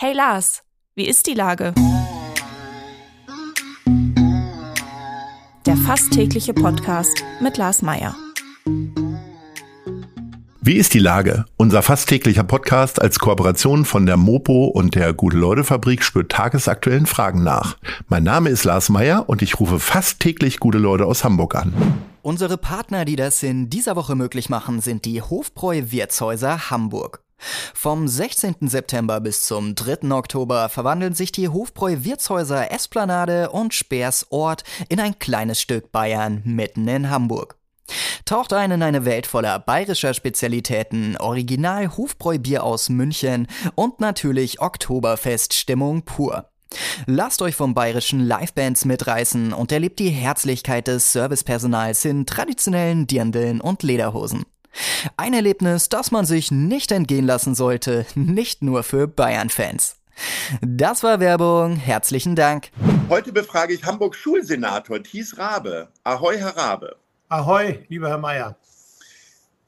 [0.00, 0.62] Hey Lars,
[0.94, 1.74] wie ist die Lage?
[5.66, 8.14] Der fast tägliche Podcast mit Lars Meier.
[10.60, 11.46] Wie ist die Lage?
[11.56, 17.42] Unser fast täglicher Podcast als Kooperation von der Mopo und der Gute-Leute-Fabrik spürt tagesaktuellen Fragen
[17.42, 17.76] nach.
[18.06, 21.74] Mein Name ist Lars Meier und ich rufe fast täglich gute Leute aus Hamburg an.
[22.22, 27.20] Unsere Partner, die das in dieser Woche möglich machen, sind die Hofbräu Wirtshäuser Hamburg.
[27.74, 28.56] Vom 16.
[28.62, 30.10] September bis zum 3.
[30.10, 36.88] Oktober verwandeln sich die Hofbräu Wirtshäuser Esplanade und Speersort in ein kleines Stück Bayern mitten
[36.88, 37.56] in Hamburg.
[38.24, 46.02] Taucht ein in eine Welt voller bayerischer Spezialitäten, Original Hofbräu-Bier aus München und natürlich Oktoberfest-Stimmung
[46.02, 46.50] pur.
[47.06, 53.60] Lasst euch vom bayerischen Livebands mitreißen und erlebt die Herzlichkeit des Servicepersonals in traditionellen Dirndeln
[53.60, 54.44] und Lederhosen.
[55.16, 59.96] Ein Erlebnis, das man sich nicht entgehen lassen sollte, nicht nur für Bayern-Fans.
[60.60, 61.76] Das war Werbung.
[61.76, 62.70] Herzlichen Dank.
[63.08, 65.88] Heute befrage ich Hamburg Schulsenator Thies Rabe.
[66.04, 66.96] Ahoi, Herr Rabe.
[67.28, 68.56] Ahoi, lieber Herr Mayer.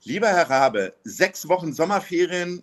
[0.03, 2.63] Lieber Herr Rabe, sechs Wochen Sommerferien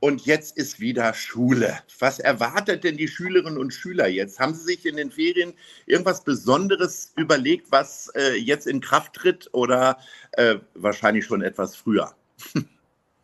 [0.00, 1.78] und jetzt ist wieder Schule.
[1.98, 4.40] Was erwartet denn die Schülerinnen und Schüler jetzt?
[4.40, 5.52] Haben Sie sich in den Ferien
[5.86, 9.98] irgendwas Besonderes überlegt, was äh, jetzt in Kraft tritt oder
[10.32, 12.14] äh, wahrscheinlich schon etwas früher?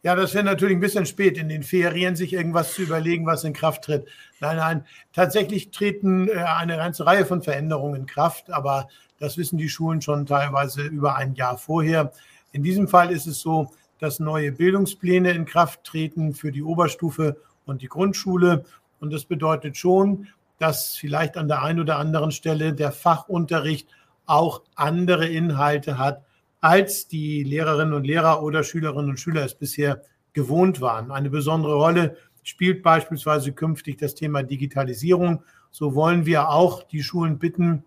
[0.03, 3.43] Ja, das wäre natürlich ein bisschen spät, in den Ferien sich irgendwas zu überlegen, was
[3.43, 4.07] in Kraft tritt.
[4.39, 8.89] Nein, nein, tatsächlich treten äh, eine ganze Reihe von Veränderungen in Kraft, aber
[9.19, 12.13] das wissen die Schulen schon teilweise über ein Jahr vorher.
[12.53, 17.37] In diesem Fall ist es so, dass neue Bildungspläne in Kraft treten für die Oberstufe
[17.65, 18.65] und die Grundschule.
[19.01, 23.89] Und das bedeutet schon, dass vielleicht an der einen oder anderen Stelle der Fachunterricht
[24.27, 26.25] auch andere Inhalte hat,
[26.61, 31.11] als die Lehrerinnen und Lehrer oder Schülerinnen und Schüler es bisher gewohnt waren.
[31.11, 35.43] Eine besondere Rolle spielt beispielsweise künftig das Thema Digitalisierung.
[35.71, 37.85] So wollen wir auch die Schulen bitten,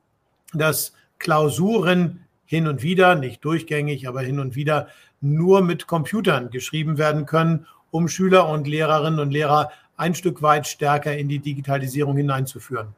[0.53, 4.87] dass Klausuren hin und wieder, nicht durchgängig, aber hin und wieder
[5.21, 10.67] nur mit Computern geschrieben werden können, um Schüler und Lehrerinnen und Lehrer ein Stück weit
[10.67, 12.95] stärker in die Digitalisierung hineinzuführen.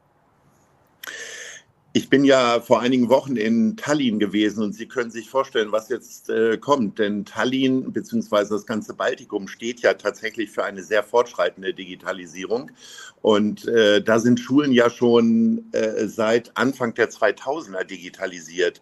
[1.94, 5.90] Ich bin ja vor einigen Wochen in Tallinn gewesen und Sie können sich vorstellen, was
[5.90, 6.98] jetzt äh, kommt.
[6.98, 8.46] Denn Tallinn bzw.
[8.48, 12.70] das ganze Baltikum steht ja tatsächlich für eine sehr fortschreitende Digitalisierung.
[13.20, 18.80] Und äh, da sind Schulen ja schon äh, seit Anfang der 2000er digitalisiert.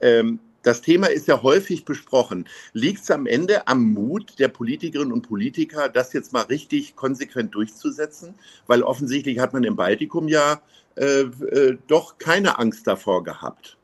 [0.00, 2.46] Ähm, das Thema ist ja häufig besprochen.
[2.74, 7.54] Liegt es am Ende am Mut der Politikerinnen und Politiker, das jetzt mal richtig konsequent
[7.54, 8.34] durchzusetzen?
[8.66, 10.60] Weil offensichtlich hat man im Baltikum ja
[10.96, 13.78] äh, äh, doch keine Angst davor gehabt.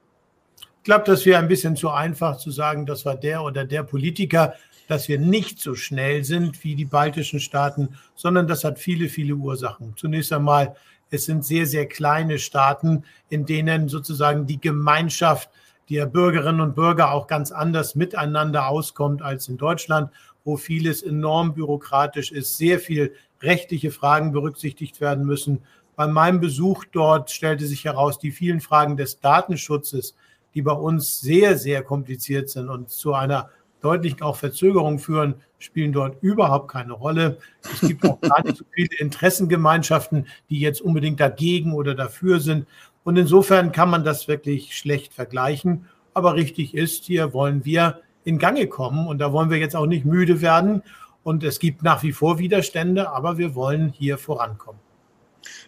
[0.59, 3.83] Ich glaube, das wäre ein bisschen zu einfach zu sagen, das war der oder der
[3.83, 4.53] Politiker,
[4.87, 9.37] dass wir nicht so schnell sind wie die baltischen Staaten, sondern das hat viele, viele
[9.37, 9.95] Ursachen.
[9.97, 10.77] Zunächst einmal,
[11.09, 15.49] es sind sehr, sehr kleine Staaten, in denen sozusagen die Gemeinschaft
[15.91, 20.11] der Bürgerinnen und Bürger auch ganz anders miteinander auskommt als in Deutschland,
[20.45, 25.61] wo vieles enorm bürokratisch ist, sehr viel rechtliche Fragen berücksichtigt werden müssen.
[25.97, 30.17] Bei meinem Besuch dort stellte sich heraus, die vielen Fragen des Datenschutzes,
[30.55, 33.51] die bei uns sehr, sehr kompliziert sind und zu einer
[33.81, 37.39] deutlichen auch Verzögerung führen, spielen dort überhaupt keine Rolle.
[37.63, 42.67] Es gibt auch gar nicht so viele Interessengemeinschaften, die jetzt unbedingt dagegen oder dafür sind.
[43.05, 45.87] Und insofern kann man das wirklich schlecht vergleichen.
[46.15, 49.87] Aber richtig ist, hier wollen wir in Gange kommen und da wollen wir jetzt auch
[49.87, 50.83] nicht müde werden.
[51.23, 54.81] Und es gibt nach wie vor Widerstände, aber wir wollen hier vorankommen.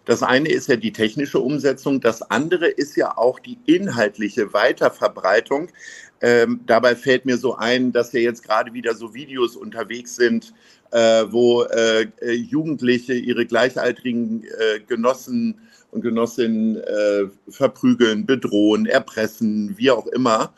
[0.07, 5.69] Das eine ist ja die technische Umsetzung, das andere ist ja auch die inhaltliche Weiterverbreitung.
[6.23, 10.55] Ähm, dabei fällt mir so ein, dass ja jetzt gerade wieder so Videos unterwegs sind,
[10.93, 15.61] äh, wo äh, Jugendliche ihre gleichaltrigen äh, Genossen
[15.97, 20.53] und Genossinnen äh, verprügeln, bedrohen, erpressen, wie auch immer.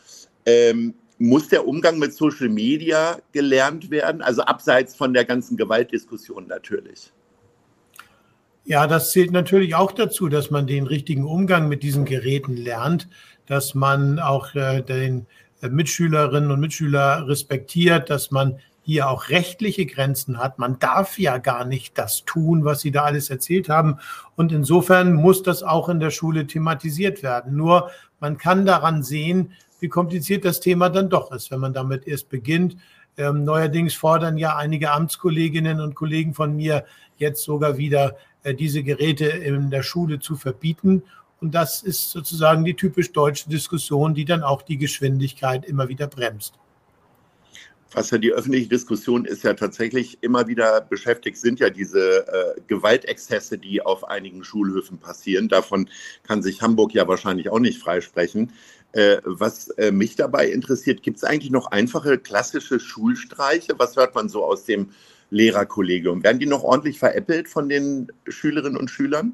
[0.45, 4.21] Ähm, muss der Umgang mit Social Media gelernt werden?
[4.21, 7.13] Also abseits von der ganzen Gewaltdiskussion natürlich.
[8.65, 13.09] Ja, das zählt natürlich auch dazu, dass man den richtigen Umgang mit diesen Geräten lernt,
[13.47, 15.27] dass man auch äh, den
[15.63, 20.59] Mitschülerinnen und Mitschüler respektiert, dass man hier auch rechtliche Grenzen hat.
[20.59, 23.99] Man darf ja gar nicht das tun, was Sie da alles erzählt haben.
[24.35, 27.55] Und insofern muss das auch in der Schule thematisiert werden.
[27.55, 32.07] Nur man kann daran sehen, wie kompliziert das Thema dann doch ist, wenn man damit
[32.07, 32.79] erst beginnt.
[33.19, 36.87] Ähm, neuerdings fordern ja einige Amtskolleginnen und Kollegen von mir
[37.19, 41.03] jetzt sogar wieder, äh, diese Geräte in der Schule zu verbieten.
[41.43, 46.07] Und das ist sozusagen die typisch deutsche Diskussion, die dann auch die Geschwindigkeit immer wieder
[46.07, 46.55] bremst.
[47.93, 52.61] Was ja die öffentliche Diskussion ist ja tatsächlich immer wieder beschäftigt, sind ja diese äh,
[52.67, 55.49] Gewaltexzesse, die auf einigen Schulhöfen passieren.
[55.49, 55.89] Davon
[56.23, 58.53] kann sich Hamburg ja wahrscheinlich auch nicht freisprechen.
[58.93, 63.75] Äh, was äh, mich dabei interessiert, gibt es eigentlich noch einfache klassische Schulstreiche?
[63.79, 64.91] Was hört man so aus dem
[65.31, 66.23] Lehrerkollegium?
[66.23, 69.33] Werden die noch ordentlich veräppelt von den Schülerinnen und Schülern?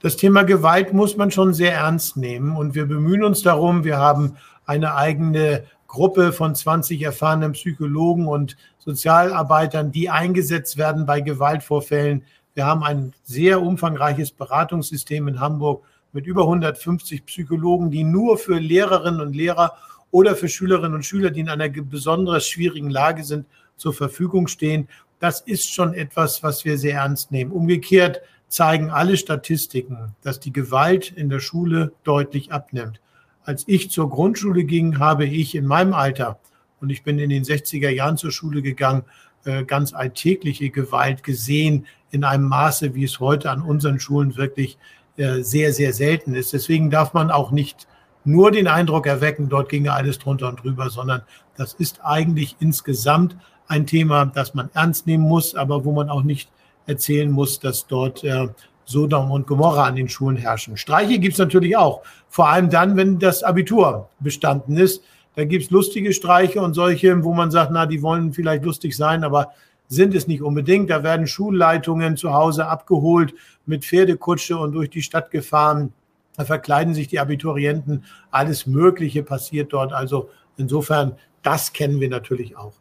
[0.00, 3.84] Das Thema Gewalt muss man schon sehr ernst nehmen und wir bemühen uns darum.
[3.84, 5.64] Wir haben eine eigene
[5.94, 12.24] Gruppe von 20 erfahrenen Psychologen und Sozialarbeitern, die eingesetzt werden bei Gewaltvorfällen.
[12.54, 18.58] Wir haben ein sehr umfangreiches Beratungssystem in Hamburg mit über 150 Psychologen, die nur für
[18.58, 19.74] Lehrerinnen und Lehrer
[20.10, 24.88] oder für Schülerinnen und Schüler, die in einer besonders schwierigen Lage sind, zur Verfügung stehen.
[25.20, 27.52] Das ist schon etwas, was wir sehr ernst nehmen.
[27.52, 33.00] Umgekehrt zeigen alle Statistiken, dass die Gewalt in der Schule deutlich abnimmt.
[33.44, 36.38] Als ich zur Grundschule ging, habe ich in meinem Alter,
[36.80, 39.04] und ich bin in den 60er Jahren zur Schule gegangen,
[39.44, 44.78] äh, ganz alltägliche Gewalt gesehen in einem Maße, wie es heute an unseren Schulen wirklich
[45.16, 46.52] äh, sehr, sehr selten ist.
[46.52, 47.86] Deswegen darf man auch nicht
[48.24, 51.22] nur den Eindruck erwecken, dort ginge alles drunter und drüber, sondern
[51.56, 53.36] das ist eigentlich insgesamt
[53.68, 56.50] ein Thema, das man ernst nehmen muss, aber wo man auch nicht
[56.86, 58.48] erzählen muss, dass dort äh,
[58.84, 60.76] Sodom und Gomorra an den Schulen herrschen.
[60.76, 65.02] Streiche gibt es natürlich auch, vor allem dann, wenn das Abitur bestanden ist.
[65.36, 68.96] Da gibt es lustige Streiche und solche, wo man sagt, na, die wollen vielleicht lustig
[68.96, 69.52] sein, aber
[69.88, 70.90] sind es nicht unbedingt.
[70.90, 73.34] Da werden Schulleitungen zu Hause abgeholt,
[73.66, 75.92] mit Pferdekutsche und durch die Stadt gefahren.
[76.36, 78.04] Da verkleiden sich die Abiturienten.
[78.30, 79.92] Alles Mögliche passiert dort.
[79.92, 82.74] Also insofern, das kennen wir natürlich auch.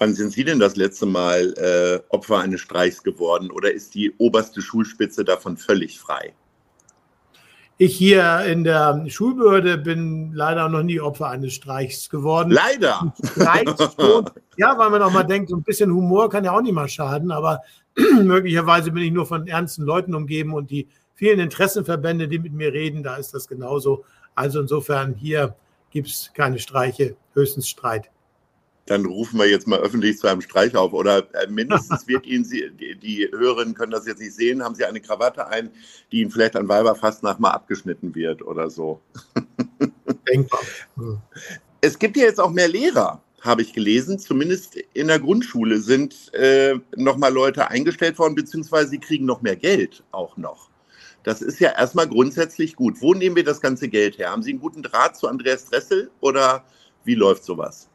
[0.00, 4.10] Wann sind Sie denn das letzte Mal äh, Opfer eines Streichs geworden oder ist die
[4.16, 6.32] oberste Schulspitze davon völlig frei?
[7.76, 12.50] Ich hier in der Schulbehörde bin leider noch nie Opfer eines Streichs geworden.
[12.50, 13.12] Leider.
[14.56, 16.88] ja, weil man auch mal denkt, so ein bisschen Humor kann ja auch nicht mal
[16.88, 17.60] schaden, aber
[18.22, 22.72] möglicherweise bin ich nur von ernsten Leuten umgeben und die vielen Interessenverbände, die mit mir
[22.72, 24.06] reden, da ist das genauso.
[24.34, 25.56] Also insofern hier
[25.90, 28.10] gibt es keine Streiche, höchstens Streit
[28.86, 30.92] dann rufen wir jetzt mal öffentlich zu einem Streich auf.
[30.92, 34.74] Oder äh, mindestens wird Ihnen, Sie, die, die, Hörerinnen können das jetzt nicht sehen, haben
[34.74, 35.70] Sie eine Krawatte ein,
[36.10, 39.00] die Ihnen vielleicht an Weiberfastnacht mal abgeschnitten wird oder so.
[40.28, 40.60] Denkbar.
[41.80, 44.18] Es gibt ja jetzt auch mehr Lehrer, habe ich gelesen.
[44.18, 49.56] Zumindest in der Grundschule sind äh, nochmal Leute eingestellt worden, beziehungsweise sie kriegen noch mehr
[49.56, 50.70] Geld auch noch.
[51.22, 53.00] Das ist ja erstmal grundsätzlich gut.
[53.00, 54.30] Wo nehmen wir das ganze Geld her?
[54.30, 56.64] Haben Sie einen guten Draht zu Andreas Dressel oder
[57.04, 57.89] wie läuft sowas?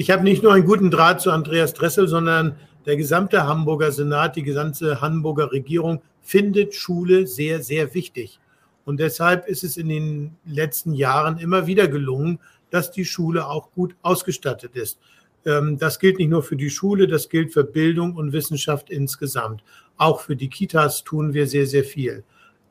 [0.00, 2.56] Ich habe nicht nur einen guten Draht zu Andreas Dressel, sondern
[2.86, 8.40] der gesamte Hamburger Senat, die gesamte Hamburger Regierung findet Schule sehr, sehr wichtig.
[8.86, 12.38] Und deshalb ist es in den letzten Jahren immer wieder gelungen,
[12.70, 14.98] dass die Schule auch gut ausgestattet ist.
[15.44, 19.62] Ähm, das gilt nicht nur für die Schule, das gilt für Bildung und Wissenschaft insgesamt.
[19.98, 22.24] Auch für die Kitas tun wir sehr, sehr viel.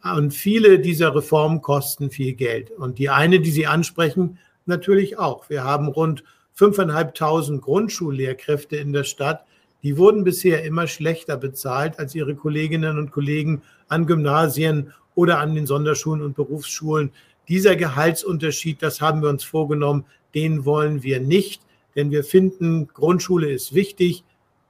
[0.03, 2.71] Und viele dieser Reformen kosten viel Geld.
[2.71, 5.47] Und die eine, die Sie ansprechen, natürlich auch.
[5.47, 6.23] Wir haben rund
[6.59, 9.45] 5.500 Grundschullehrkräfte in der Stadt,
[9.81, 15.55] die wurden bisher immer schlechter bezahlt als ihre Kolleginnen und Kollegen an Gymnasien oder an
[15.55, 17.11] den Sonderschulen und Berufsschulen.
[17.47, 20.03] Dieser Gehaltsunterschied, das haben wir uns vorgenommen,
[20.35, 21.61] den wollen wir nicht,
[21.95, 24.23] denn wir finden, Grundschule ist wichtig.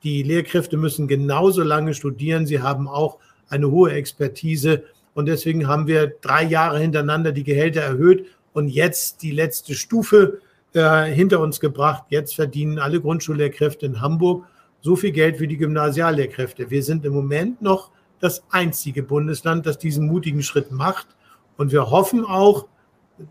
[0.03, 2.45] Die Lehrkräfte müssen genauso lange studieren.
[2.45, 3.17] Sie haben auch
[3.49, 4.83] eine hohe Expertise.
[5.13, 10.39] Und deswegen haben wir drei Jahre hintereinander die Gehälter erhöht und jetzt die letzte Stufe
[10.73, 12.03] äh, hinter uns gebracht.
[12.09, 14.45] Jetzt verdienen alle Grundschullehrkräfte in Hamburg
[14.81, 16.69] so viel Geld wie die Gymnasiallehrkräfte.
[16.69, 21.07] Wir sind im Moment noch das einzige Bundesland, das diesen mutigen Schritt macht.
[21.57, 22.67] Und wir hoffen auch,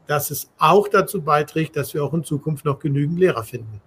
[0.07, 3.81] dass es auch dazu beiträgt, dass wir auch in Zukunft noch genügend Lehrer finden.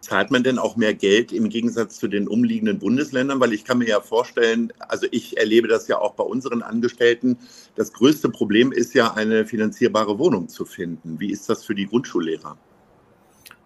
[0.00, 3.40] Zahlt man denn auch mehr Geld im Gegensatz zu den umliegenden Bundesländern?
[3.40, 7.36] Weil ich kann mir ja vorstellen, also ich erlebe das ja auch bei unseren Angestellten,
[7.74, 11.18] das größte Problem ist ja, eine finanzierbare Wohnung zu finden.
[11.18, 12.56] Wie ist das für die Grundschullehrer?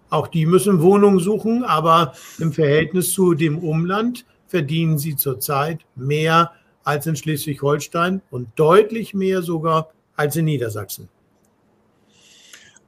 [0.09, 6.51] Auch die müssen Wohnungen suchen, aber im Verhältnis zu dem Umland verdienen sie zurzeit mehr
[6.83, 11.09] als in Schleswig-Holstein und deutlich mehr sogar als in Niedersachsen.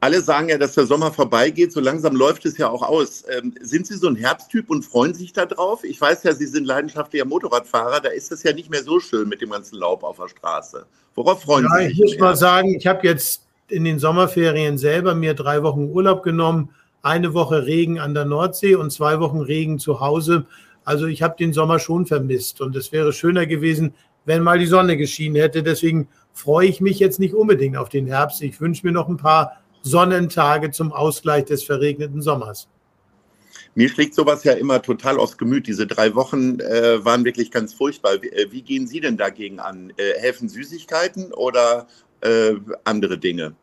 [0.05, 1.71] Alle sagen ja, dass der Sommer vorbeigeht.
[1.71, 3.23] So langsam läuft es ja auch aus.
[3.27, 5.83] Ähm, sind Sie so ein Herbsttyp und freuen sich darauf?
[5.83, 8.01] Ich weiß ja, Sie sind leidenschaftlicher Motorradfahrer.
[8.01, 10.85] Da ist es ja nicht mehr so schön mit dem ganzen Laub auf der Straße.
[11.15, 11.99] Worauf freuen ja, Sie sich?
[11.99, 16.21] Ich muss mal sagen, ich habe jetzt in den Sommerferien selber mir drei Wochen Urlaub
[16.21, 16.69] genommen
[17.05, 20.47] eine Woche Regen an der Nordsee und zwei Wochen Regen zu Hause.
[20.83, 23.93] Also ich habe den Sommer schon vermisst und es wäre schöner gewesen,
[24.25, 25.61] wenn mal die Sonne geschienen hätte.
[25.61, 28.41] Deswegen freue ich mich jetzt nicht unbedingt auf den Herbst.
[28.41, 32.67] Ich wünsche mir noch ein paar Sonnentage zum Ausgleich des verregneten Sommers.
[33.75, 35.67] Mir schlägt sowas ja immer total aufs Gemüt.
[35.67, 38.21] Diese drei Wochen äh, waren wirklich ganz furchtbar.
[38.21, 39.93] Wie, äh, wie, gehen Sie denn dagegen an?
[39.97, 41.87] Äh, helfen Süßigkeiten oder
[42.21, 43.53] äh, andere Dinge,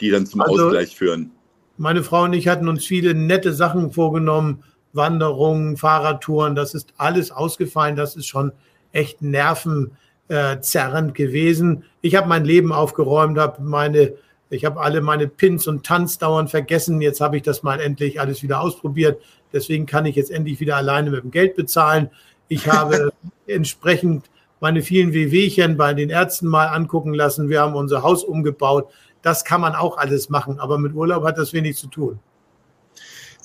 [0.00, 1.32] die dann zum also, Ausgleich führen?
[1.78, 4.62] Meine Frau und ich hatten uns viele nette Sachen vorgenommen.
[4.92, 7.96] Wanderungen, Fahrradtouren, das ist alles ausgefallen.
[7.96, 8.52] Das ist schon
[8.92, 11.84] echt nervenzerrend gewesen.
[12.00, 14.14] Ich habe mein Leben aufgeräumt, habe meine
[14.48, 17.00] ich habe alle meine Pins und Tanz dauernd vergessen.
[17.00, 19.20] Jetzt habe ich das mal endlich alles wieder ausprobiert.
[19.52, 22.10] Deswegen kann ich jetzt endlich wieder alleine mit dem Geld bezahlen.
[22.48, 23.12] Ich habe
[23.46, 27.48] entsprechend meine vielen Wehwehchen bei den Ärzten mal angucken lassen.
[27.48, 28.88] Wir haben unser Haus umgebaut.
[29.22, 32.18] Das kann man auch alles machen, aber mit Urlaub hat das wenig zu tun.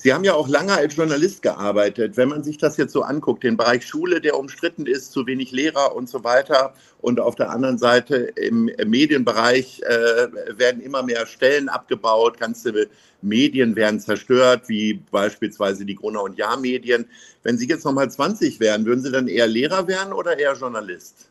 [0.02, 2.18] Sie haben ja auch lange als Journalist gearbeitet.
[2.18, 5.52] Wenn man sich das jetzt so anguckt, den Bereich Schule, der umstritten ist, zu wenig
[5.52, 6.74] Lehrer und so weiter.
[7.02, 12.90] Und auf der anderen Seite im Medienbereich äh, werden immer mehr Stellen abgebaut, ganze
[13.22, 17.06] Medien werden zerstört, wie beispielsweise die Gruner- und Jahr-Medien.
[17.44, 21.30] Wenn Sie jetzt nochmal 20 wären, würden Sie dann eher Lehrer werden oder eher Journalist?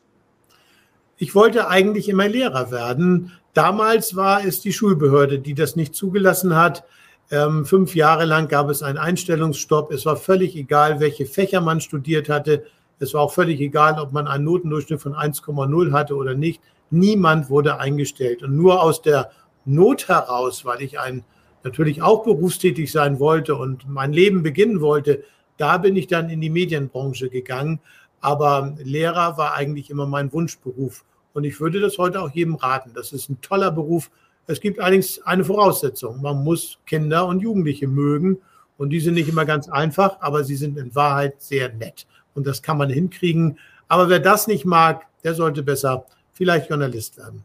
[1.16, 3.32] Ich wollte eigentlich immer Lehrer werden.
[3.52, 6.84] Damals war es die Schulbehörde, die das nicht zugelassen hat.
[7.30, 9.92] Ähm, fünf Jahre lang gab es einen Einstellungsstopp.
[9.92, 12.64] Es war völlig egal, welche Fächer man studiert hatte.
[12.99, 16.60] Es war auch völlig egal, ob man einen Notendurchschnitt von 1,0 hatte oder nicht.
[16.90, 18.42] Niemand wurde eingestellt.
[18.42, 19.30] Und nur aus der
[19.64, 21.25] Not heraus, weil ich ein,
[21.62, 25.22] natürlich auch berufstätig sein wollte und mein Leben beginnen wollte,
[25.56, 27.80] da bin ich dann in die Medienbranche gegangen.
[28.20, 31.04] Aber Lehrer war eigentlich immer mein Wunschberuf.
[31.32, 32.90] Und ich würde das heute auch jedem raten.
[32.92, 34.10] Das ist ein toller Beruf.
[34.50, 36.21] Es gibt allerdings eine Voraussetzung.
[36.21, 38.38] Man muss Kinder und Jugendliche mögen.
[38.78, 42.07] Und die sind nicht immer ganz einfach, aber sie sind in Wahrheit sehr nett.
[42.35, 43.59] Und das kann man hinkriegen.
[43.88, 47.45] Aber wer das nicht mag, der sollte besser vielleicht Journalist werden.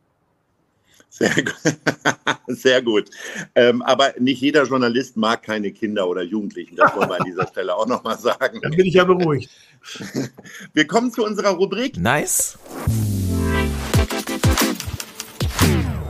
[1.09, 1.55] Sehr gut.
[2.47, 3.09] Sehr gut.
[3.55, 6.75] Ähm, aber nicht jeder Journalist mag keine Kinder oder Jugendlichen.
[6.75, 8.59] Das wollen wir an dieser Stelle auch nochmal sagen.
[8.61, 9.49] Dann bin ich ja beruhigt.
[10.73, 11.97] Wir kommen zu unserer Rubrik.
[11.97, 12.57] Nice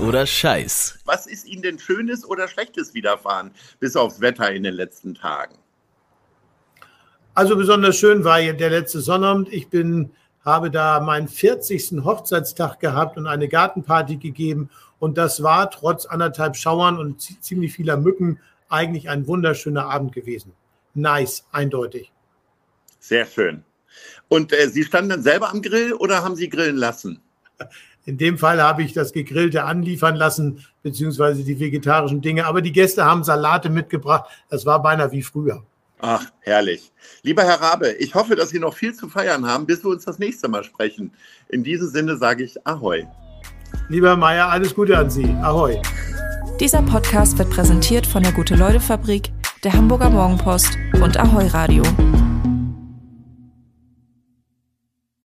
[0.06, 1.00] oder Scheiß?
[1.06, 5.56] Was ist Ihnen denn Schönes oder Schlechtes widerfahren, bis aufs Wetter in den letzten Tagen?
[7.34, 9.52] Also besonders schön war der letzte Sonnabend.
[9.52, 10.12] Ich bin,
[10.46, 12.04] habe da meinen 40.
[12.04, 14.70] Hochzeitstag gehabt und eine Gartenparty gegeben.
[15.00, 20.54] Und das war trotz anderthalb Schauern und ziemlich vieler Mücken eigentlich ein wunderschöner Abend gewesen.
[20.94, 22.12] Nice, eindeutig.
[23.00, 23.64] Sehr schön.
[24.30, 27.22] Und äh, Sie standen dann selber am Grill oder haben Sie grillen lassen?
[28.06, 32.46] In dem Fall habe ich das Gegrillte anliefern lassen, beziehungsweise die vegetarischen Dinge.
[32.46, 34.30] Aber die Gäste haben Salate mitgebracht.
[34.50, 35.64] Das war beinahe wie früher.
[36.00, 36.92] Ach, herrlich.
[37.24, 40.06] Lieber Herr Rabe, ich hoffe, dass Sie noch viel zu feiern haben, bis wir uns
[40.06, 41.12] das nächste Mal sprechen.
[41.50, 43.08] In diesem Sinne sage ich Ahoi.
[43.90, 45.26] Lieber Herr Meier, alles Gute an Sie.
[45.42, 45.82] Ahoi.
[46.60, 49.32] Dieser Podcast wird präsentiert von der Gute-Leute-Fabrik,
[49.64, 51.84] der Hamburger Morgenpost und Ahoi Radio.